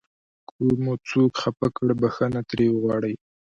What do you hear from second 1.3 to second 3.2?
خفه کړ بښنه ترې وغواړئ.